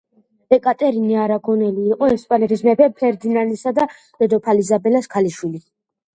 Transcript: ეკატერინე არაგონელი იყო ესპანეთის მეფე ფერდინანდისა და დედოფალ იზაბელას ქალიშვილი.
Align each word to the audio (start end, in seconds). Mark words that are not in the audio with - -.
ეკატერინე 0.55 1.19
არაგონელი 1.23 1.83
იყო 1.89 2.07
ესპანეთის 2.13 2.65
მეფე 2.69 2.89
ფერდინანდისა 3.03 3.75
და 3.83 3.87
დედოფალ 4.01 4.65
იზაბელას 4.65 5.13
ქალიშვილი. 5.15 5.65